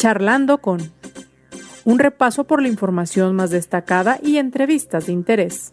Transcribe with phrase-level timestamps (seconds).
[0.00, 0.94] Charlando con
[1.84, 5.72] un repaso por la información más destacada y entrevistas de interés.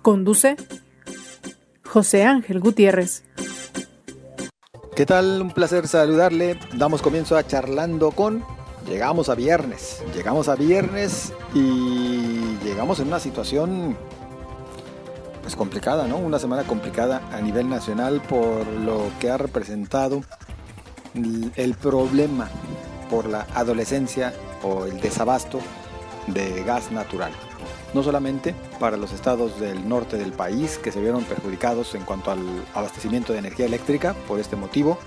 [0.00, 0.56] Conduce
[1.84, 3.24] José Ángel Gutiérrez.
[4.94, 5.42] ¿Qué tal?
[5.42, 6.58] Un placer saludarle.
[6.78, 8.42] Damos comienzo a Charlando con...
[8.88, 13.98] Llegamos a viernes, llegamos a viernes y llegamos en una situación
[15.42, 16.16] pues complicada, ¿no?
[16.16, 20.22] Una semana complicada a nivel nacional por lo que ha representado
[21.56, 22.48] el problema
[23.10, 25.60] por la adolescencia o el desabasto
[26.26, 27.32] de gas natural.
[27.94, 32.30] No solamente para los estados del norte del país que se vieron perjudicados en cuanto
[32.30, 32.40] al
[32.74, 34.98] abastecimiento de energía eléctrica por este motivo,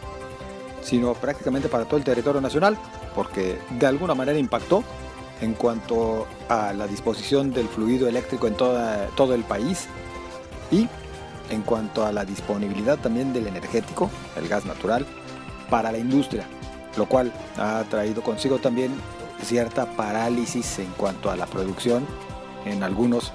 [0.82, 2.78] sino prácticamente para todo el territorio nacional,
[3.16, 4.84] porque de alguna manera impactó
[5.42, 9.88] en cuanto a la disposición del fluido eléctrico en toda, todo el país
[10.72, 10.88] y
[11.50, 15.06] en cuanto a la disponibilidad también del energético, el gas natural,
[15.70, 16.46] para la industria,
[16.98, 18.94] lo cual ha traído consigo también
[19.44, 22.06] cierta parálisis en cuanto a la producción
[22.66, 23.32] en algunos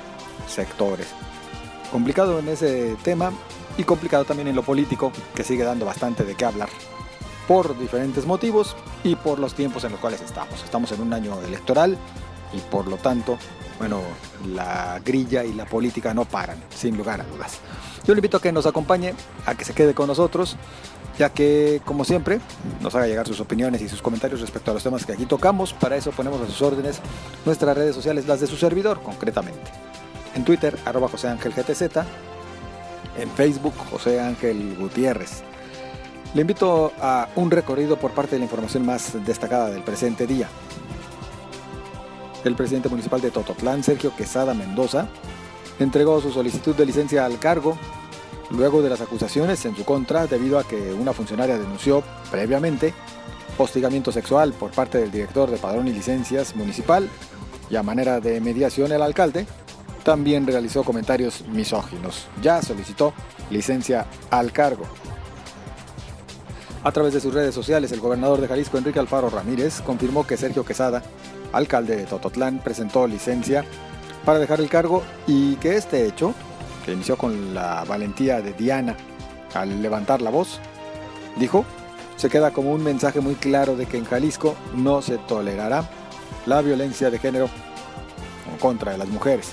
[0.47, 1.09] sectores.
[1.91, 3.33] Complicado en ese tema
[3.79, 6.69] y complicado también en lo político, que sigue dando bastante de qué hablar,
[7.49, 10.63] por diferentes motivos y por los tiempos en los cuales estamos.
[10.63, 11.97] Estamos en un año electoral
[12.53, 13.39] y por lo tanto,
[13.79, 14.01] bueno,
[14.47, 17.59] la grilla y la política no paran, sin lugar a dudas.
[18.07, 19.15] Yo le invito a que nos acompañe,
[19.47, 20.57] a que se quede con nosotros
[21.19, 22.41] ya que, como siempre,
[22.81, 25.73] nos haga llegar sus opiniones y sus comentarios respecto a los temas que aquí tocamos.
[25.73, 27.01] Para eso ponemos a sus órdenes
[27.45, 29.71] nuestras redes sociales, las de su servidor, concretamente.
[30.35, 31.83] En Twitter, arroba José Ángel GTZ.
[33.17, 35.45] En Facebook, José Ángel Gutiérrez.
[36.35, 40.49] Le invito a un recorrido por parte de la información más destacada del presente día.
[42.43, 45.07] El presidente municipal de Tototlán, Sergio Quesada Mendoza,
[45.79, 47.79] entregó su solicitud de licencia al cargo
[48.55, 52.95] luego de las acusaciones en su contra debido a que una funcionaria denunció previamente
[53.59, 57.09] hostigamiento sexual por parte del director de Padrón y Licencias Municipal
[57.71, 59.47] y a manera de mediación el alcalde
[60.03, 62.27] también realizó comentarios misóginos.
[62.43, 63.15] Ya solicitó
[63.51, 64.85] licencia al cargo.
[66.83, 70.37] A través de sus redes sociales, el gobernador de Jalisco, Enrique Alfaro Ramírez, confirmó que
[70.37, 71.03] Sergio Quesada,
[71.53, 73.65] alcalde de Tototlán, presentó licencia
[74.27, 76.35] para dejar el cargo y que este hecho
[76.85, 78.97] que inició con la valentía de Diana
[79.55, 80.61] al levantar la voz,
[81.37, 81.65] dijo,
[82.17, 85.89] se queda como un mensaje muy claro de que en Jalisco no se tolerará
[86.47, 87.49] la violencia de género
[88.61, 89.53] contra las mujeres.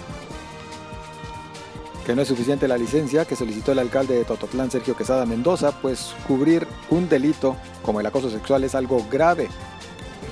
[2.06, 5.72] Que no es suficiente la licencia que solicitó el alcalde de Tototlán, Sergio Quesada Mendoza,
[5.72, 9.50] pues cubrir un delito como el acoso sexual es algo grave,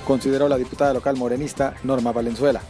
[0.06, 2.60] consideró la diputada local morenista Norma Valenzuela.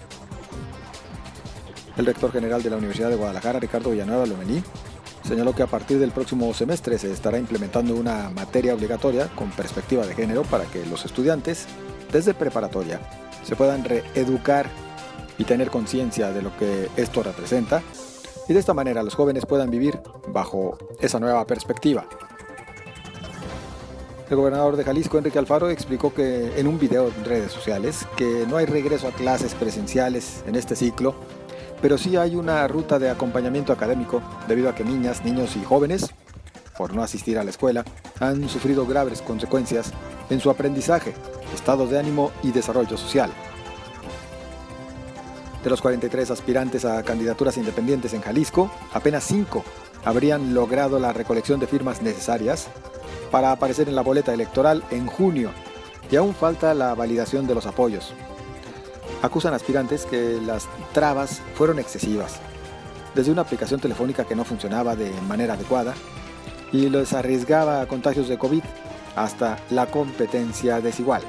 [2.00, 4.65] El rector general de la Universidad de Guadalajara, Ricardo Villanueva Lomelí,
[5.22, 10.06] señaló que a partir del próximo semestre se estará implementando una materia obligatoria con perspectiva
[10.06, 11.66] de género para que los estudiantes,
[12.10, 13.03] desde preparatoria,
[13.44, 14.71] se puedan reeducar
[15.37, 17.83] y tener conciencia de lo que esto representa
[18.49, 22.06] y de esta manera los jóvenes puedan vivir bajo esa nueva perspectiva.
[24.31, 28.47] El gobernador de Jalisco, Enrique Alfaro, explicó que en un video en redes sociales que
[28.49, 31.15] no hay regreso a clases presenciales en este ciclo
[31.83, 36.11] pero sí hay una ruta de acompañamiento académico debido a que niñas, niños y jóvenes,
[36.77, 37.85] por no asistir a la escuela,
[38.21, 39.93] han sufrido graves consecuencias
[40.31, 41.15] en su aprendizaje,
[41.55, 43.31] estado de ánimo y desarrollo social.
[45.63, 49.63] De los 43 aspirantes a candidaturas independientes en Jalisco, apenas 5
[50.05, 52.69] habrían logrado la recolección de firmas necesarias
[53.31, 55.51] para aparecer en la boleta electoral en junio
[56.11, 58.15] y aún falta la validación de los apoyos,
[59.23, 62.41] acusan aspirantes que las trabas fueron excesivas,
[63.15, 65.95] desde una aplicación telefónica que no funcionaba de manera adecuada
[66.73, 68.63] y les arriesgaba a contagios de COVID
[69.17, 71.23] hasta la competencia desigual.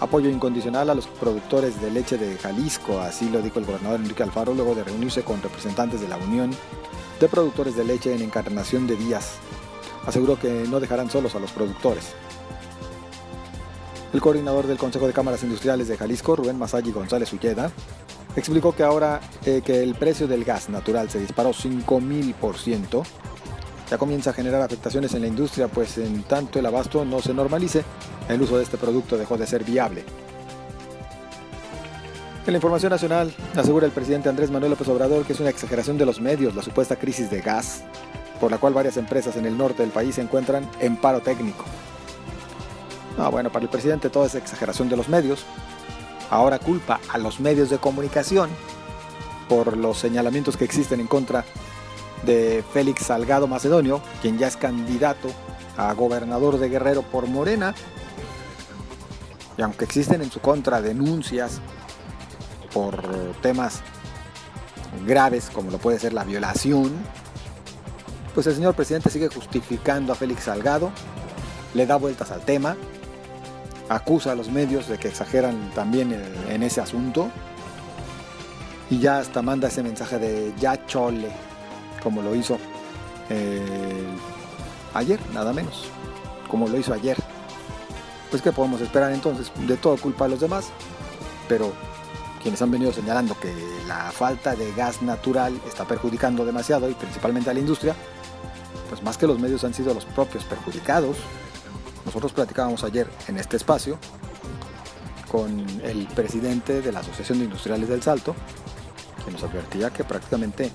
[0.00, 4.24] Apoyo incondicional a los productores de leche de Jalisco, así lo dijo el gobernador Enrique
[4.24, 6.50] Alfaro luego de reunirse con representantes de la Unión
[7.20, 9.34] de Productores de Leche en Encarnación de Díaz.
[10.04, 12.14] Aseguró que no dejarán solos a los productores.
[14.12, 17.70] El coordinador del Consejo de Cámaras Industriales de Jalisco, Rubén Masalli González Ulleda,
[18.36, 23.02] explicó que ahora eh, que el precio del gas natural se disparó 5.000%,
[23.90, 27.32] ya comienza a generar afectaciones en la industria, pues en tanto el abasto no se
[27.32, 27.84] normalice,
[28.28, 30.04] el uso de este producto dejó de ser viable.
[32.46, 35.96] En la información nacional, asegura el presidente Andrés Manuel López Obrador que es una exageración
[35.96, 37.82] de los medios la supuesta crisis de gas,
[38.40, 41.64] por la cual varias empresas en el norte del país se encuentran en paro técnico.
[43.16, 45.44] No, bueno, para el presidente toda esa exageración de los medios.
[46.30, 48.50] Ahora culpa a los medios de comunicación
[49.48, 51.44] por los señalamientos que existen en contra
[52.24, 55.28] de Félix Salgado Macedonio, quien ya es candidato
[55.76, 57.74] a gobernador de Guerrero por Morena.
[59.58, 61.60] Y aunque existen en su contra denuncias
[62.72, 63.02] por
[63.42, 63.82] temas
[65.06, 66.92] graves como lo puede ser la violación,
[68.34, 70.90] pues el señor presidente sigue justificando a Félix Salgado,
[71.74, 72.76] le da vueltas al tema,
[73.88, 76.16] acusa a los medios de que exageran también
[76.48, 77.30] en ese asunto
[78.90, 81.30] y ya hasta manda ese mensaje de ya chole,
[82.02, 82.58] como lo hizo
[83.30, 84.04] eh,
[84.92, 85.84] ayer, nada menos,
[86.48, 87.16] como lo hizo ayer.
[88.30, 90.66] Pues que podemos esperar entonces, de todo culpa a los demás,
[91.48, 91.72] pero
[92.42, 93.54] quienes han venido señalando que
[93.86, 97.94] la falta de gas natural está perjudicando demasiado y principalmente a la industria,
[98.90, 101.16] pues más que los medios han sido los propios perjudicados.
[102.04, 103.98] Nosotros platicábamos ayer en este espacio
[105.30, 108.34] con el presidente de la Asociación de Industriales del Salto,
[109.24, 110.70] que nos advertía que prácticamente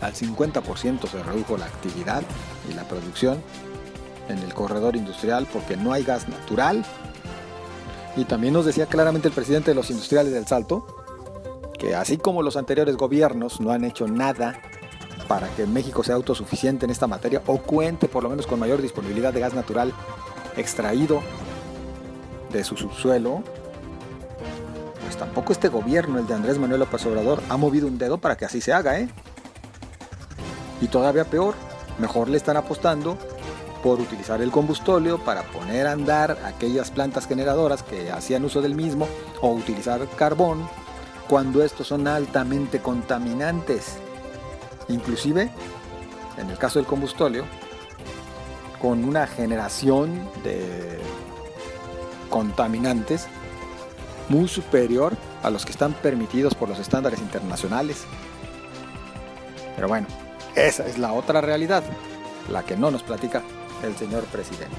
[0.00, 2.22] al 50% se redujo la actividad
[2.70, 3.42] y la producción
[4.28, 6.84] en el corredor industrial porque no hay gas natural.
[8.16, 10.86] Y también nos decía claramente el presidente de los industriales del Salto
[11.78, 14.60] que así como los anteriores gobiernos no han hecho nada
[15.28, 18.82] para que México sea autosuficiente en esta materia o cuente por lo menos con mayor
[18.82, 19.92] disponibilidad de gas natural
[20.56, 21.22] extraído
[22.52, 23.42] de su subsuelo,
[25.02, 28.36] pues tampoco este gobierno, el de Andrés Manuel López Obrador, ha movido un dedo para
[28.36, 29.08] que así se haga, ¿eh?
[30.80, 31.54] Y todavía peor,
[31.98, 33.18] mejor le están apostando
[33.82, 38.74] por utilizar el combustóleo para poner a andar aquellas plantas generadoras que hacían uso del
[38.74, 39.06] mismo
[39.40, 40.68] o utilizar carbón
[41.28, 43.98] cuando estos son altamente contaminantes.
[44.88, 45.50] Inclusive,
[46.38, 47.44] en el caso del combustóleo,
[48.80, 50.98] con una generación de
[52.30, 53.26] contaminantes
[54.28, 58.04] muy superior a los que están permitidos por los estándares internacionales.
[59.74, 60.06] Pero bueno,
[60.54, 61.82] esa es la otra realidad,
[62.50, 63.42] la que no nos platica
[63.82, 64.76] el señor presidente.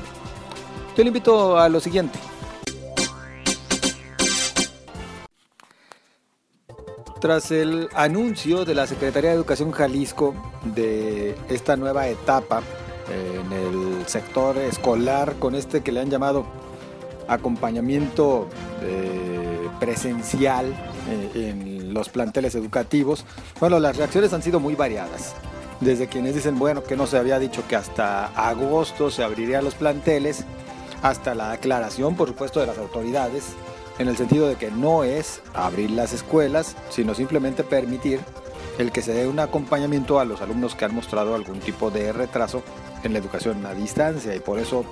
[0.95, 2.17] Yo le invito a lo siguiente.
[7.27, 10.33] Tras el anuncio de la Secretaría de Educación Jalisco
[10.63, 12.63] de esta nueva etapa
[13.11, 16.45] en el sector escolar con este que le han llamado
[17.27, 18.47] acompañamiento
[18.81, 20.67] eh, presencial
[21.09, 23.25] eh, en los planteles educativos,
[23.59, 25.35] bueno, las reacciones han sido muy variadas.
[25.81, 29.75] Desde quienes dicen, bueno, que no se había dicho que hasta agosto se abrirían los
[29.75, 30.45] planteles,
[31.01, 33.53] hasta la aclaración, por supuesto, de las autoridades
[33.99, 38.19] en el sentido de que no es abrir las escuelas, sino simplemente permitir
[38.77, 42.13] el que se dé un acompañamiento a los alumnos que han mostrado algún tipo de
[42.13, 42.63] retraso
[43.03, 44.85] en la educación a distancia y por eso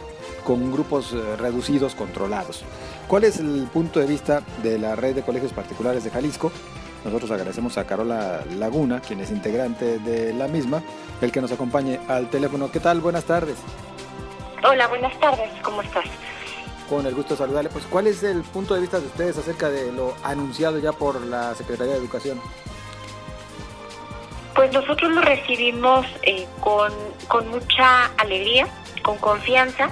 [0.43, 2.63] con grupos eh, reducidos, controlados.
[3.07, 6.51] ¿Cuál es el punto de vista de la red de colegios particulares de Jalisco?
[7.03, 10.81] Nosotros agradecemos a Carola Laguna, quien es integrante de la misma,
[11.21, 12.71] el que nos acompañe al teléfono.
[12.71, 12.99] ¿Qué tal?
[12.99, 13.57] Buenas tardes.
[14.67, 15.51] Hola, buenas tardes.
[15.61, 16.05] ¿Cómo estás?
[16.89, 17.69] Con el gusto de saludarle.
[17.69, 21.21] Pues, ¿cuál es el punto de vista de ustedes acerca de lo anunciado ya por
[21.21, 22.41] la Secretaría de Educación?
[24.55, 26.93] Pues nosotros lo recibimos eh, con,
[27.27, 28.67] con mucha alegría,
[29.03, 29.89] con confianza,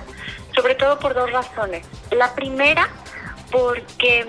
[0.55, 1.85] sobre todo por dos razones.
[2.11, 2.87] La primera,
[3.51, 4.25] porque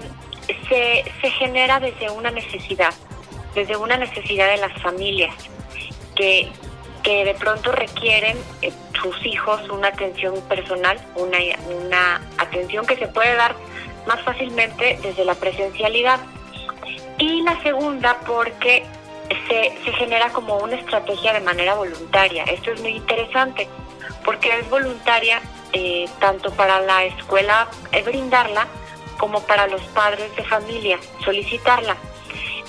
[0.68, 2.92] se, se genera desde una necesidad,
[3.54, 5.34] desde una necesidad de las familias,
[6.16, 6.50] que,
[7.04, 11.38] que de pronto requieren eh, sus hijos una atención personal, una,
[11.84, 13.54] una atención que se puede dar
[14.06, 16.18] más fácilmente desde la presencialidad.
[17.18, 18.84] Y la segunda porque
[19.48, 22.44] se, se genera como una estrategia de manera voluntaria.
[22.44, 23.68] Esto es muy interesante
[24.24, 25.40] porque es voluntaria
[25.72, 28.66] eh, tanto para la escuela eh, brindarla
[29.18, 31.96] como para los padres de familia solicitarla.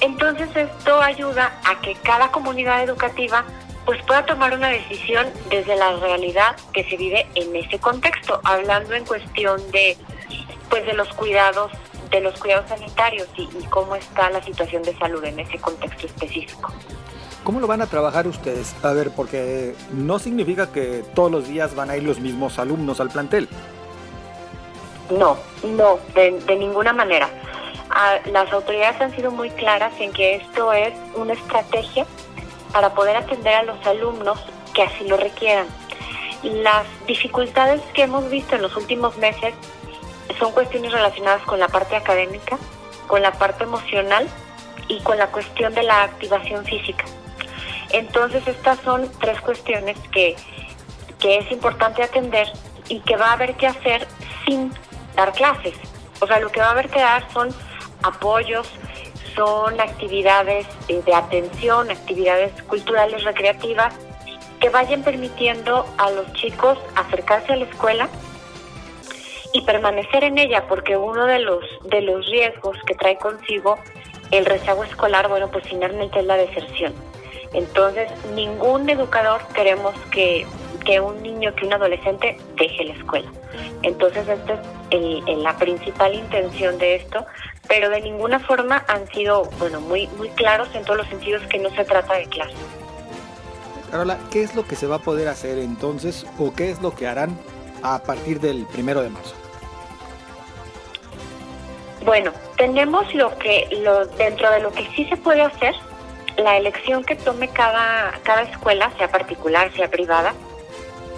[0.01, 3.45] Entonces esto ayuda a que cada comunidad educativa
[3.85, 8.95] pues pueda tomar una decisión desde la realidad que se vive en ese contexto, hablando
[8.95, 9.97] en cuestión de
[10.69, 11.71] pues de los cuidados
[12.11, 16.71] de los cuidados sanitarios y, cómo está la situación de salud en ese contexto específico.
[17.43, 18.75] ¿Cómo lo van a trabajar ustedes?
[18.83, 22.99] A ver, porque no significa que todos los días van a ir los mismos alumnos
[22.99, 23.49] al plantel.
[25.09, 27.29] No, no, de, de ninguna manera.
[27.89, 32.05] Ah, las autoridades han sido muy claras en que esto es una estrategia
[32.75, 34.37] para poder atender a los alumnos
[34.73, 35.65] que así lo requieran.
[36.43, 39.53] Las dificultades que hemos visto en los últimos meses
[40.37, 42.57] son cuestiones relacionadas con la parte académica,
[43.07, 44.27] con la parte emocional
[44.89, 47.05] y con la cuestión de la activación física.
[47.91, 50.35] Entonces estas son tres cuestiones que,
[51.17, 52.51] que es importante atender
[52.89, 54.05] y que va a haber que hacer
[54.45, 54.69] sin
[55.15, 55.75] dar clases.
[56.19, 57.55] O sea, lo que va a haber que dar son
[58.03, 58.67] apoyos,
[59.35, 63.93] son actividades eh, de atención, actividades culturales recreativas
[64.59, 68.09] que vayan permitiendo a los chicos acercarse a la escuela
[69.53, 73.77] y permanecer en ella, porque uno de los de los riesgos que trae consigo
[74.31, 76.93] el rezago escolar, bueno, pues finalmente es la deserción.
[77.53, 80.45] Entonces, ningún educador queremos que,
[80.85, 83.29] que un niño, que un adolescente deje la escuela.
[83.81, 84.59] Entonces, esta es
[84.91, 87.25] el, la principal intención de esto,
[87.67, 91.59] pero de ninguna forma han sido, bueno, muy, muy claros en todos los sentidos que
[91.59, 92.55] no se trata de clase.
[93.91, 96.95] Carola, ¿qué es lo que se va a poder hacer entonces o qué es lo
[96.95, 97.37] que harán
[97.83, 99.35] a partir del primero de marzo?
[102.03, 105.73] Bueno, tenemos lo que, lo, dentro de lo que sí se puede hacer,
[106.37, 110.33] la elección que tome cada, cada escuela, sea particular, sea privada,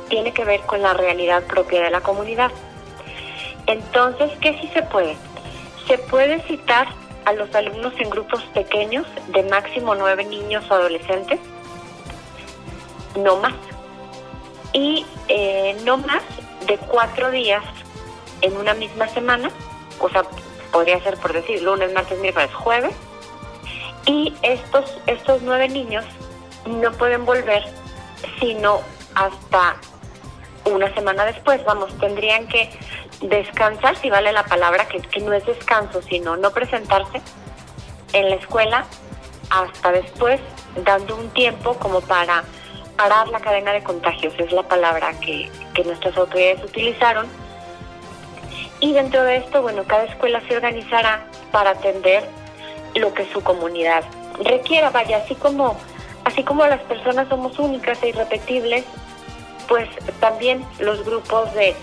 [0.09, 2.51] tiene que ver con la realidad propia de la comunidad.
[3.65, 5.15] Entonces, ¿qué sí se puede?
[5.87, 6.87] Se puede citar
[7.25, 11.39] a los alumnos en grupos pequeños de máximo nueve niños o adolescentes,
[13.17, 13.53] no más.
[14.73, 16.23] Y eh, no más
[16.67, 17.63] de cuatro días
[18.41, 19.49] en una misma semana,
[19.99, 20.23] o sea,
[20.71, 22.95] podría ser por decir lunes, martes, miércoles, jueves,
[24.05, 26.05] y estos, estos nueve niños
[26.65, 27.63] no pueden volver
[28.39, 28.81] sino
[29.15, 29.75] hasta
[30.67, 32.69] una semana después, vamos, tendrían que
[33.21, 37.21] descansar, si vale la palabra, que, que no es descanso, sino no presentarse
[38.13, 38.85] en la escuela
[39.49, 40.39] hasta después,
[40.83, 42.43] dando un tiempo como para
[42.95, 47.27] parar la cadena de contagios, es la palabra que, que nuestras autoridades utilizaron
[48.79, 52.23] y dentro de esto, bueno, cada escuela se organizará para atender
[52.95, 54.03] lo que su comunidad
[54.43, 54.91] requiera.
[54.91, 55.75] Vaya, así como,
[56.25, 58.85] así como las personas somos únicas e irrepetibles,
[59.67, 61.75] pues también los grupos de,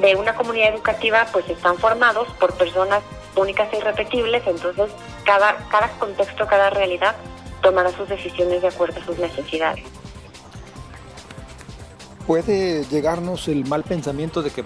[0.00, 3.02] de una comunidad educativa pues están formados por personas
[3.36, 4.90] únicas e irrepetibles, entonces
[5.24, 7.14] cada, cada contexto, cada realidad
[7.62, 9.84] tomará sus decisiones de acuerdo a sus necesidades.
[12.26, 14.64] Puede llegarnos el mal pensamiento de que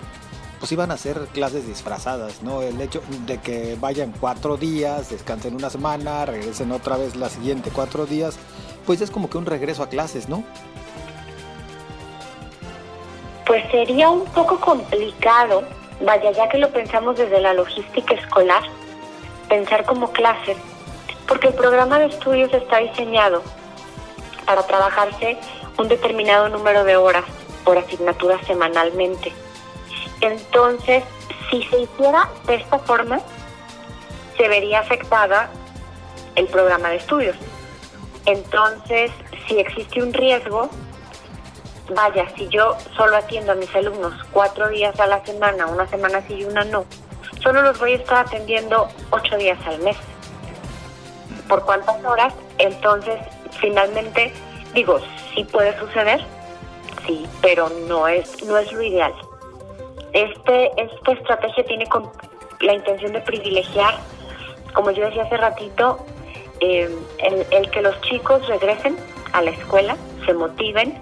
[0.58, 2.62] pues iban a ser clases disfrazadas, ¿no?
[2.62, 7.70] El hecho de que vayan cuatro días, descansen una semana, regresen otra vez la siguiente
[7.72, 8.38] cuatro días,
[8.86, 10.44] pues es como que un regreso a clases, ¿no?
[13.46, 15.62] Pues sería un poco complicado,
[16.00, 18.62] vaya, ya que lo pensamos desde la logística escolar,
[19.48, 20.56] pensar como clase,
[21.28, 23.42] porque el programa de estudios está diseñado
[24.44, 25.38] para trabajarse
[25.78, 27.24] un determinado número de horas
[27.64, 29.32] por asignatura semanalmente.
[30.20, 31.04] Entonces,
[31.50, 33.20] si se hiciera de esta forma,
[34.36, 35.50] se vería afectada
[36.34, 37.36] el programa de estudios.
[38.24, 39.10] Entonces,
[39.46, 40.68] si existe un riesgo,
[41.94, 46.22] vaya, si yo solo atiendo a mis alumnos cuatro días a la semana, una semana
[46.26, 46.84] sí y una no,
[47.42, 49.96] solo los voy a estar atendiendo ocho días al mes.
[51.48, 52.34] ¿Por cuántas horas?
[52.58, 53.20] Entonces,
[53.60, 54.32] finalmente,
[54.74, 54.98] digo,
[55.34, 56.20] sí puede suceder,
[57.06, 59.14] sí, pero no es, no es lo ideal.
[60.12, 61.86] Este, esta estrategia tiene
[62.60, 63.94] la intención de privilegiar,
[64.72, 66.04] como yo decía hace ratito,
[66.60, 66.88] eh,
[67.50, 68.96] el, que los chicos regresen
[69.32, 70.98] a la escuela, se motiven,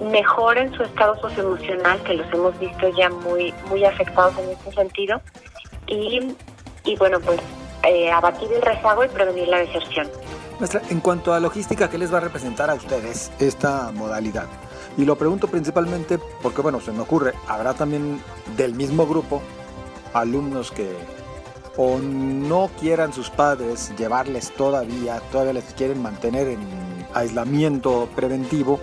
[0.00, 5.20] mejoren su estado socioemocional, que los hemos visto ya muy, muy afectados en este sentido,
[5.86, 6.34] y,
[6.84, 7.40] y bueno, pues
[7.84, 10.08] eh, abatir el rezago y prevenir la deserción.
[10.58, 14.46] Maestra, en cuanto a logística, ¿qué les va a representar a ustedes esta modalidad?
[14.96, 18.20] Y lo pregunto principalmente porque, bueno, se me ocurre, habrá también
[18.56, 19.42] del mismo grupo
[20.14, 20.90] alumnos que
[21.76, 26.60] o no quieran sus padres llevarles todavía, todavía les quieren mantener en
[27.12, 28.80] aislamiento preventivo,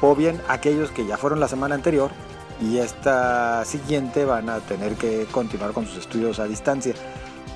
[0.00, 2.10] o bien aquellos que ya fueron la semana anterior
[2.60, 6.94] y esta siguiente van a tener que continuar con sus estudios a distancia.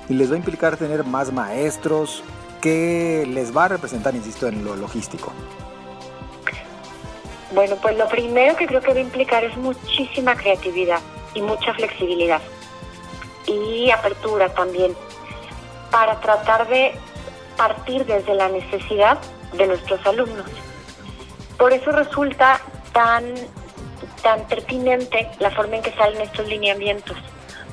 [0.09, 2.23] Y les va a implicar tener más maestros,
[2.61, 5.31] que les va a representar, insisto, en lo logístico.
[7.53, 10.99] Bueno, pues lo primero que creo que va a implicar es muchísima creatividad
[11.33, 12.41] y mucha flexibilidad
[13.45, 14.95] y apertura también
[15.91, 16.93] para tratar de
[17.55, 19.19] partir desde la necesidad
[19.53, 20.49] de nuestros alumnos.
[21.57, 22.59] Por eso resulta
[22.93, 23.33] tan,
[24.21, 27.17] tan pertinente la forma en que salen estos lineamientos,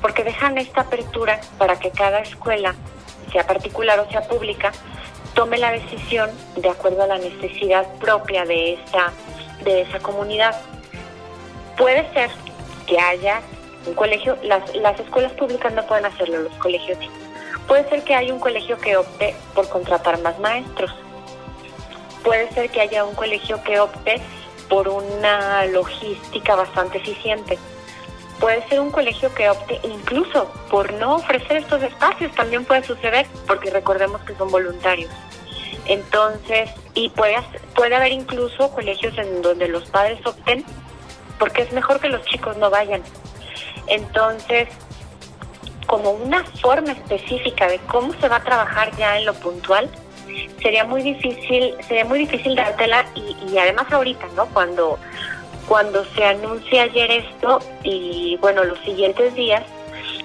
[0.01, 2.75] porque dejan esta apertura para que cada escuela,
[3.31, 4.71] sea particular o sea pública,
[5.33, 9.11] tome la decisión de acuerdo a la necesidad propia de esa
[9.63, 10.55] de esa comunidad.
[11.77, 12.29] Puede ser
[12.87, 13.41] que haya
[13.85, 17.09] un colegio, las, las escuelas públicas no pueden hacerlo, los colegios sí.
[17.67, 20.93] Puede ser que haya un colegio que opte por contratar más maestros.
[22.23, 24.21] Puede ser que haya un colegio que opte
[24.69, 27.57] por una logística bastante eficiente.
[28.39, 33.25] puede ser un colegio que opte incluso por no ofrecer estos espacios, también puede suceder,
[33.47, 35.11] porque recordemos que son voluntarios.
[35.85, 37.35] Entonces, y puede,
[37.75, 40.65] puede haber incluso colegios en donde los padres opten,
[41.39, 43.01] porque es mejor que los chicos no vayan.
[43.87, 44.69] Entonces,
[45.87, 49.89] como una forma específica de cómo se va a trabajar ya en lo puntual,
[50.61, 54.45] sería muy difícil, sería muy difícil dártela y, y además ahorita, ¿no?
[54.47, 54.99] Cuando
[55.67, 59.63] cuando se anuncia ayer esto y bueno, los siguientes días,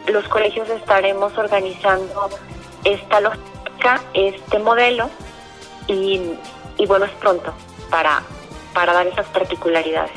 [0.08, 2.28] los colegios estaremos organizando
[2.84, 5.08] esta lógica, este modelo
[5.86, 6.32] y,
[6.76, 7.54] y bueno, es pronto
[7.90, 8.22] para,
[8.74, 10.12] para dar esas particularidades.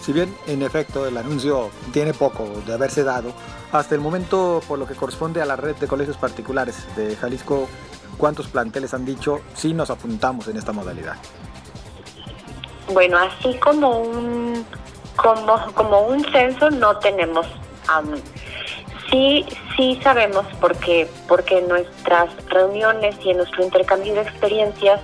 [0.00, 3.32] Si bien en efecto el anuncio tiene poco de haberse dado,
[3.72, 7.68] hasta el momento por lo que corresponde a la red de colegios particulares de Jalisco,
[8.16, 11.16] ¿cuántos planteles han dicho si nos apuntamos en esta modalidad?
[12.92, 14.64] Bueno, así como un
[15.16, 17.46] como, como un censo no tenemos
[17.88, 18.22] aún.
[19.10, 19.46] Sí,
[19.76, 25.00] sí sabemos porque porque en nuestras reuniones y en nuestro intercambio de experiencias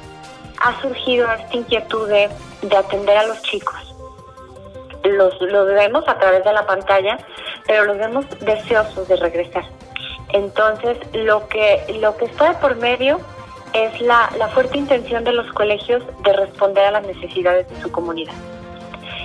[0.60, 2.30] ha surgido esta inquietud de,
[2.76, 3.94] atender a los chicos.
[5.04, 7.18] Los, los vemos a través de la pantalla,
[7.66, 9.64] pero los vemos deseosos de regresar.
[10.32, 13.20] Entonces, lo que lo que está de por medio
[13.72, 17.90] es la, la fuerte intención de los colegios de responder a las necesidades de su
[17.90, 18.34] comunidad.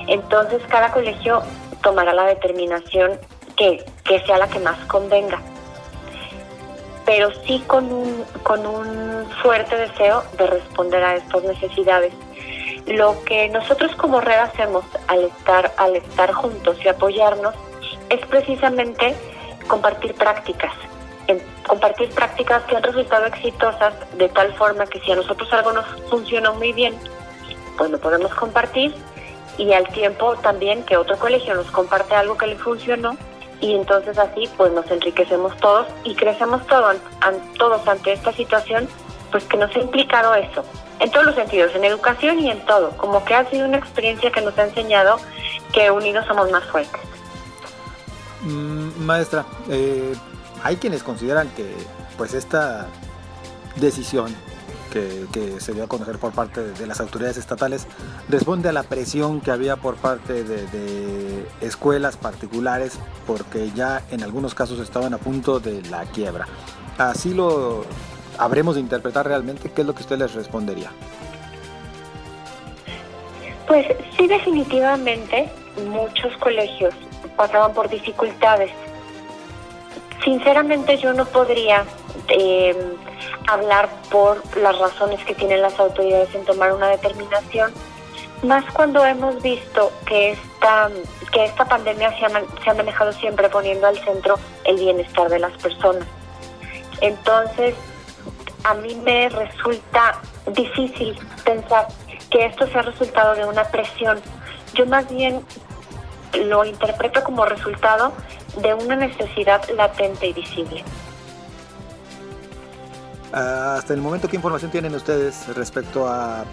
[0.07, 1.41] Entonces cada colegio
[1.81, 3.19] tomará la determinación
[3.55, 5.41] que, que sea la que más convenga,
[7.05, 12.13] pero sí con un, con un fuerte deseo de responder a estas necesidades.
[12.85, 17.53] Lo que nosotros como red hacemos al estar, al estar juntos y apoyarnos
[18.09, 19.13] es precisamente
[19.67, 20.71] compartir prácticas,
[21.67, 25.85] compartir prácticas que han resultado exitosas de tal forma que si a nosotros algo nos
[26.09, 26.95] funciona muy bien,
[27.77, 28.95] pues lo podemos compartir
[29.57, 33.17] y al tiempo también que otro colegio nos comparte algo que le funcionó
[33.59, 36.97] y entonces así pues nos enriquecemos todos y crecemos todos,
[37.57, 38.87] todos ante esta situación
[39.31, 40.63] pues que nos ha implicado eso,
[40.99, 44.31] en todos los sentidos, en educación y en todo, como que ha sido una experiencia
[44.31, 45.17] que nos ha enseñado
[45.73, 47.01] que unidos somos más fuertes.
[48.41, 50.13] Mm, maestra, eh,
[50.67, 51.65] hay quienes consideran que
[52.17, 52.87] pues esta
[53.77, 54.35] decisión
[54.91, 55.27] que,
[55.59, 57.87] se dio a conocer por parte de, las autoridades estatales
[58.27, 64.55] responde a la presión que había por parte de, escuelas particulares porque ya en algunos
[64.55, 66.47] casos estaban a punto de la quiebra.
[66.97, 67.85] Así lo
[68.37, 69.71] habremos de interpretar realmente.
[69.71, 70.91] ¿Qué es lo que usted les respondería?
[73.67, 73.85] Pues
[74.17, 75.49] sí, definitivamente
[75.89, 76.93] muchos colegios
[77.37, 78.71] pasaban por dificultades
[80.23, 81.85] Sinceramente yo no podría
[82.27, 82.75] eh,
[83.47, 87.71] hablar por las razones que tienen las autoridades en tomar una determinación,
[88.43, 90.89] más cuando hemos visto que esta,
[91.31, 92.29] que esta pandemia se ha,
[92.63, 96.07] se ha manejado siempre poniendo al centro el bienestar de las personas.
[97.01, 97.75] Entonces,
[98.63, 101.87] a mí me resulta difícil pensar
[102.29, 104.19] que esto sea resultado de una presión.
[104.73, 105.41] Yo más bien
[106.33, 108.11] lo interpreto como resultado
[108.61, 110.83] de una necesidad latente y visible.
[113.31, 116.45] Hasta el momento, ¿qué información tienen ustedes respecto a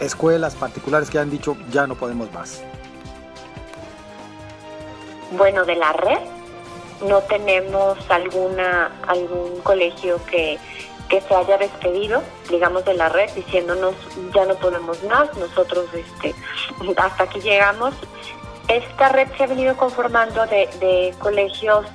[0.00, 2.62] escuelas particulares que han dicho ya no podemos más?
[5.32, 6.18] Bueno, de la red
[7.06, 10.58] no tenemos alguna algún colegio que,
[11.08, 13.94] que se haya despedido, digamos, de la red, diciéndonos
[14.34, 16.34] ya no podemos más, nosotros este,
[16.96, 17.94] hasta aquí llegamos
[18.68, 21.86] esta red se ha venido conformando de, colegios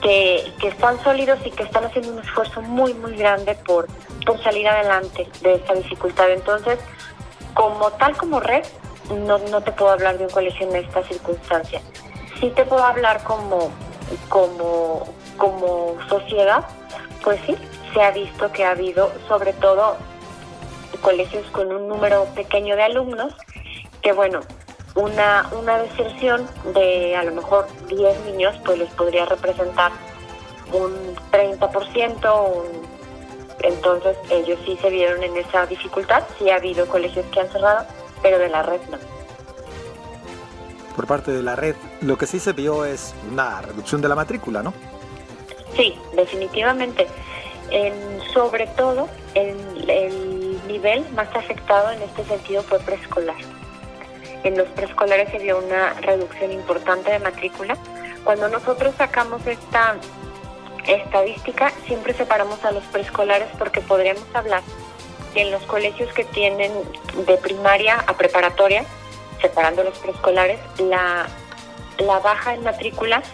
[0.00, 3.86] que, están sólidos y que están haciendo un esfuerzo muy, muy grande por,
[4.24, 6.30] por salir adelante de esta dificultad.
[6.30, 6.78] Entonces,
[7.54, 8.64] como tal como red,
[9.26, 11.80] no, no te puedo hablar de un colegio en esta circunstancia.
[12.40, 13.70] Sí te puedo hablar como,
[14.28, 16.64] como, como sociedad,
[17.22, 17.56] pues sí,
[17.92, 19.96] se ha visto que ha habido sobre todo
[21.00, 23.34] colegios con un número pequeño de alumnos
[24.02, 24.40] que bueno,
[24.94, 29.92] una, una deserción de a lo mejor 10 niños, pues les podría representar
[30.72, 30.92] un
[31.32, 32.54] 30%,
[33.62, 37.86] entonces ellos sí se vieron en esa dificultad, sí ha habido colegios que han cerrado,
[38.22, 38.98] pero de la red no.
[40.96, 44.14] Por parte de la red, lo que sí se vio es una reducción de la
[44.14, 44.72] matrícula, ¿no?
[45.76, 47.08] Sí, definitivamente.
[47.70, 53.34] En, sobre todo, el nivel más afectado en este sentido fue preescolar
[54.44, 57.76] en los preescolares se vio una reducción importante de matrícula.
[58.24, 59.96] Cuando nosotros sacamos esta
[60.86, 64.62] estadística, siempre separamos a los preescolares porque podríamos hablar
[65.32, 66.72] que en los colegios que tienen
[67.26, 68.84] de primaria a preparatoria,
[69.40, 71.26] separando los preescolares, la,
[72.22, 73.24] baja en matrículas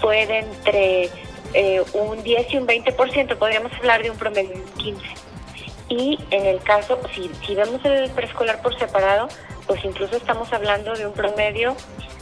[0.00, 1.10] fue de entre
[1.54, 5.00] eh, un 10 y un 20%, podríamos hablar de un promedio de un 15%.
[5.90, 9.28] Y en el caso, si vemos el preescolar por separado,
[9.68, 11.76] pues incluso estamos hablando de un promedio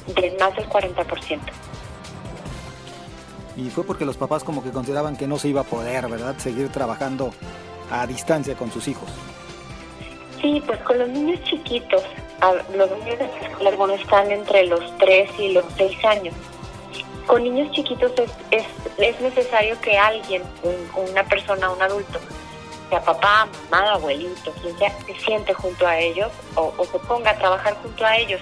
[0.09, 1.41] de más del 40%.
[3.57, 6.37] Y fue porque los papás como que consideraban que no se iba a poder, ¿verdad?
[6.37, 7.31] Seguir trabajando
[7.91, 9.09] a distancia con sus hijos.
[10.43, 12.03] Sí, pues con los niños chiquitos,
[12.75, 16.35] los niños de preescolar, bueno, están entre los 3 y los 6 años.
[17.27, 18.67] Con niños chiquitos es, es,
[18.99, 20.43] es necesario que alguien,
[20.95, 22.21] una persona, un adulto,
[22.89, 27.37] sea papá, mamá, abuelito, quien sea, se siente junto a ellos o, se ponga a
[27.37, 28.41] trabajar junto a ellos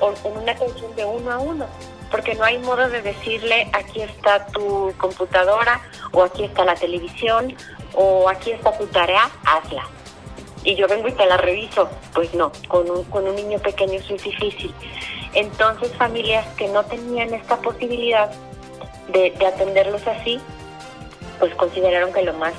[0.00, 1.66] o en una atención de uno a uno,
[2.10, 5.80] porque no hay modo de decirle aquí está tu computadora
[6.12, 7.54] o aquí está la televisión
[7.94, 9.86] o aquí está tu tarea, hazla.
[10.62, 11.88] Y yo vengo y te la reviso.
[12.14, 14.74] Pues no, con un, con un niño pequeño eso es difícil.
[15.34, 18.30] Entonces familias que no tenían esta posibilidad
[19.08, 20.40] de, de atenderlos así,
[21.38, 22.52] pues consideraron que lo más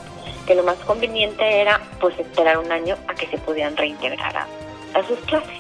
[0.46, 5.08] que lo más conveniente era pues esperar un año a que se pudieran reintegrar a,
[5.08, 5.60] sus clases.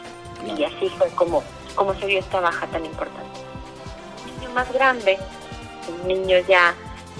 [0.57, 1.43] Y así fue como,
[1.75, 3.39] como se dio esta baja tan importante.
[4.25, 5.17] Un niño más grande,
[6.01, 6.73] un niño ya,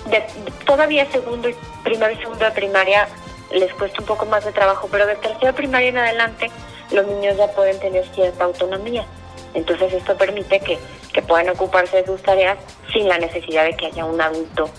[0.09, 0.23] de,
[0.65, 3.07] todavía segundo y primero y segundo de primaria
[3.51, 6.49] les cuesta un poco más de trabajo, pero de tercero primaria en adelante
[6.91, 9.05] los niños ya pueden tener cierta autonomía.
[9.53, 10.79] Entonces esto permite que,
[11.13, 12.57] que puedan ocuparse de sus tareas
[12.93, 14.69] sin la necesidad de que haya un adulto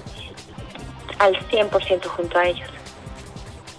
[1.22, 2.68] al 100% junto a ellos.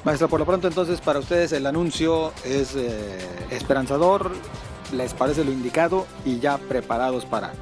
[0.03, 3.19] Maestra, por lo pronto entonces para ustedes el anuncio es eh,
[3.51, 4.31] esperanzador,
[4.91, 7.53] les parece lo indicado y ya preparados para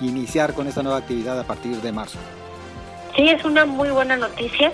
[0.00, 2.18] iniciar con esta nueva actividad a partir de marzo.
[3.14, 4.72] Sí, es una muy buena noticia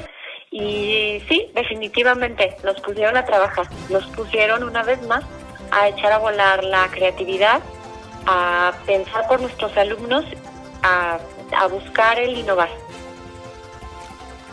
[0.50, 5.24] y sí, definitivamente nos pusieron a trabajar, nos pusieron una vez más
[5.70, 7.60] a echar a volar la creatividad,
[8.26, 10.24] a pensar por nuestros alumnos,
[10.82, 11.18] a,
[11.56, 12.68] a buscar el innovar.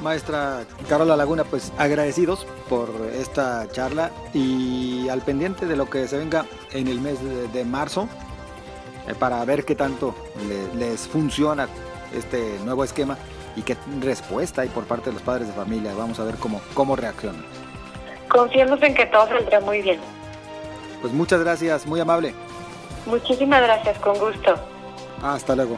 [0.01, 6.17] Maestra Carola Laguna, pues agradecidos por esta charla y al pendiente de lo que se
[6.17, 7.17] venga en el mes
[7.53, 8.07] de, marzo
[9.07, 10.15] eh, para ver qué tanto
[10.77, 11.67] les funciona
[12.15, 13.17] este nuevo esquema
[13.55, 15.93] y qué respuesta hay por parte de los padres de familia.
[15.93, 17.43] Vamos a ver cómo, cómo reaccionan.
[18.29, 19.99] Confiemos en que todo saldrá muy bien.
[21.01, 22.33] Pues muchas gracias, muy amable.
[23.05, 24.55] Muchísimas gracias, con gusto.
[25.21, 25.77] Hasta luego.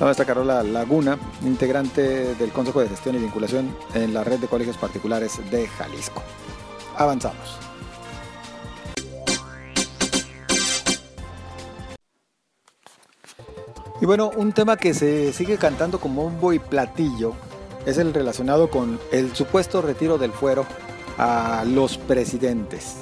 [0.00, 4.76] Nuestra Carola Laguna, integrante del Consejo de Gestión y Vinculación en la Red de Colegios
[4.76, 6.22] Particulares de Jalisco.
[6.96, 7.58] Avanzamos.
[14.00, 17.34] Y bueno, un tema que se sigue cantando como un y platillo
[17.86, 20.66] es el relacionado con el supuesto retiro del fuero
[21.18, 22.96] a los presidentes.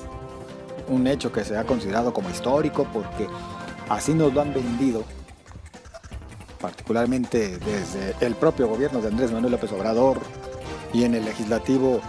[0.88, 3.26] Un hecho que se ha considerado como histórico porque
[3.88, 5.04] así nos lo han vendido
[6.60, 10.20] particularmente desde el propio gobierno de Andrés Manuel López Obrador
[10.92, 12.00] y en el legislativo,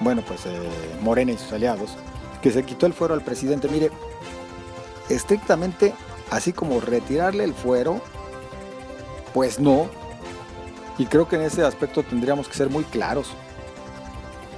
[0.00, 0.68] bueno, pues eh,
[1.00, 1.96] Morena y sus aliados,
[2.40, 3.68] que se quitó el fuero al presidente.
[3.68, 3.90] Mire,
[5.08, 5.94] estrictamente,
[6.30, 8.00] así como retirarle el fuero,
[9.32, 9.88] pues no.
[10.98, 13.30] Y creo que en ese aspecto tendríamos que ser muy claros.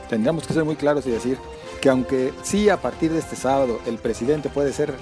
[0.08, 1.38] Tendríamos que ser muy claros y decir
[1.80, 4.94] que aunque sí a partir de este sábado el presidente puede ser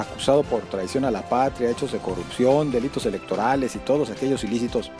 [0.00, 4.90] acusado por traición a la patria, hechos de corrupción, delitos electorales y todos aquellos ilícitos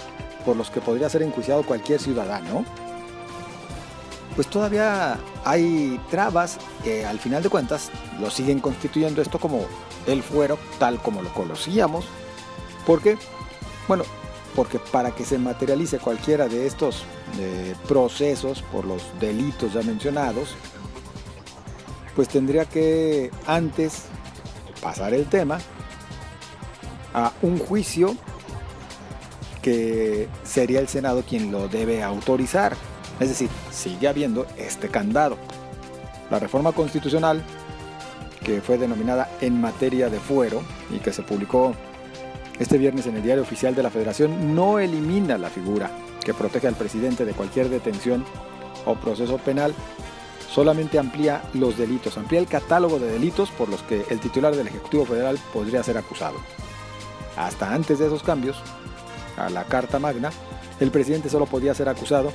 [0.45, 2.65] por los que podría ser enjuiciado cualquier ciudadano,
[4.35, 9.67] pues todavía hay trabas que al final de cuentas lo siguen constituyendo esto como
[10.07, 12.07] el fuero tal como lo conocíamos.
[12.87, 13.19] ¿Por qué?
[13.89, 14.05] Bueno,
[14.55, 17.05] porque para que se materialice cualquiera de estos
[17.39, 20.55] eh, procesos por los delitos ya mencionados,
[22.15, 24.05] pues tendría que antes
[24.81, 25.59] pasar el tema
[27.15, 28.15] a un juicio
[29.63, 32.77] que sería el Senado quien lo debe autorizar.
[33.19, 35.39] Es decir, sigue habiendo este candado.
[36.31, 37.43] La reforma constitucional,
[38.45, 40.63] que fue denominada en materia de fuero
[40.95, 41.75] y que se publicó
[42.59, 45.91] este viernes en el Diario Oficial de la Federación, no elimina la figura
[46.25, 48.25] que protege al presidente de cualquier detención
[48.85, 49.75] o proceso penal
[50.57, 54.69] solamente amplía los delitos, amplía el catálogo de delitos por los que el titular del
[54.69, 56.39] Ejecutivo Federal podría ser acusado.
[57.37, 58.57] Hasta antes de esos cambios,
[59.37, 60.31] a la Carta Magna,
[60.81, 62.33] el presidente solo podía ser acusado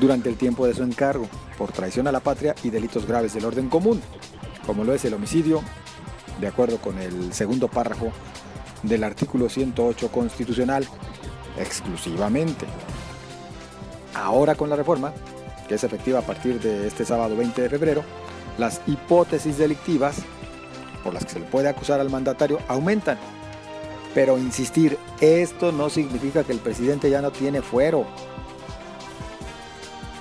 [0.00, 3.44] durante el tiempo de su encargo por traición a la patria y delitos graves del
[3.44, 4.00] orden común,
[4.66, 5.60] como lo es el homicidio,
[6.40, 8.12] de acuerdo con el segundo párrafo
[8.82, 10.88] del artículo 108 constitucional,
[11.58, 12.64] exclusivamente.
[14.14, 15.12] Ahora con la reforma,
[15.68, 18.04] que es efectiva a partir de este sábado 20 de febrero,
[18.58, 20.16] las hipótesis delictivas
[21.02, 23.18] por las que se le puede acusar al mandatario aumentan
[24.14, 28.06] Pero insistir, esto no significa que el presidente ya no tiene fuero.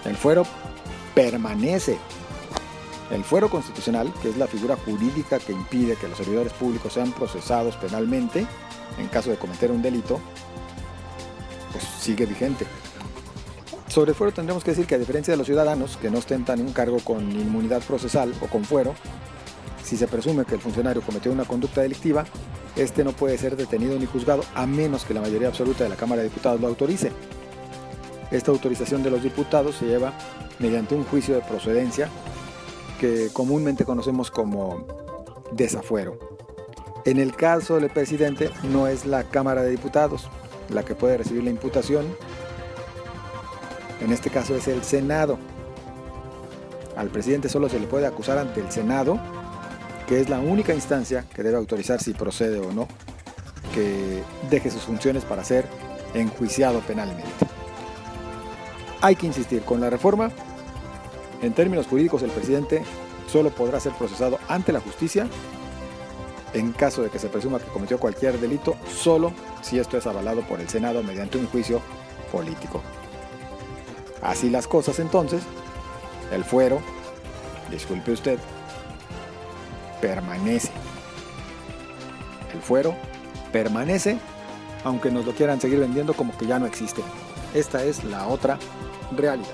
[0.03, 0.45] El fuero
[1.13, 1.97] permanece.
[3.11, 7.11] El fuero constitucional, que es la figura jurídica que impide que los servidores públicos sean
[7.11, 8.47] procesados penalmente
[8.97, 10.19] en caso de cometer un delito,
[11.71, 12.65] pues sigue vigente.
[13.93, 16.73] Sobre fuero tendremos que decir que a diferencia de los ciudadanos que no ostentan un
[16.73, 18.95] cargo con inmunidad procesal o con fuero,
[19.83, 22.25] si se presume que el funcionario cometió una conducta delictiva,
[22.75, 25.95] este no puede ser detenido ni juzgado a menos que la mayoría absoluta de la
[25.95, 27.11] Cámara de Diputados lo autorice.
[28.31, 30.11] Esta autorización de los diputados se lleva
[30.57, 32.09] mediante un juicio de procedencia
[32.99, 34.87] que comúnmente conocemos como
[35.51, 36.17] desafuero.
[37.05, 40.31] En el caso del presidente no es la Cámara de Diputados
[40.69, 42.07] la que puede recibir la imputación,
[44.01, 45.37] en este caso es el Senado.
[46.95, 49.19] Al presidente solo se le puede acusar ante el Senado,
[50.07, 52.87] que es la única instancia que debe autorizar si procede o no
[53.73, 55.65] que deje sus funciones para ser
[56.13, 57.23] enjuiciado penalmente.
[59.01, 60.31] Hay que insistir, con la reforma,
[61.41, 62.83] en términos jurídicos el presidente
[63.29, 65.27] solo podrá ser procesado ante la justicia
[66.53, 70.41] en caso de que se presuma que cometió cualquier delito, solo si esto es avalado
[70.41, 71.81] por el Senado mediante un juicio
[72.31, 72.81] político.
[74.23, 75.43] Así las cosas entonces,
[76.31, 76.79] el fuero,
[77.69, 78.39] disculpe usted,
[80.01, 80.71] permanece.
[82.53, 82.95] El fuero
[83.51, 84.17] permanece,
[84.85, 87.01] aunque nos lo quieran seguir vendiendo como que ya no existe.
[87.53, 88.57] Esta es la otra
[89.15, 89.49] realidad.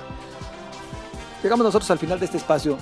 [1.41, 2.77] Llegamos nosotros al final de este espacio.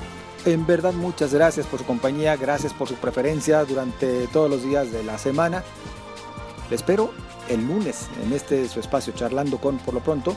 [0.45, 4.91] En verdad muchas gracias por su compañía, gracias por su preferencia durante todos los días
[4.91, 5.63] de la semana.
[6.69, 7.11] Le espero
[7.49, 10.35] el lunes en este su espacio charlando con por lo pronto.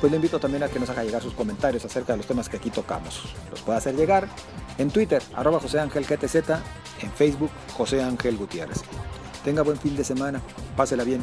[0.00, 2.48] Pues le invito también a que nos haga llegar sus comentarios acerca de los temas
[2.48, 3.34] que aquí tocamos.
[3.50, 4.28] Los puede hacer llegar
[4.78, 6.36] en Twitter, arroba José Ángel GTZ,
[7.02, 8.82] en Facebook, José Ángel Gutiérrez.
[9.44, 10.40] Tenga buen fin de semana,
[10.76, 11.22] pásela bien.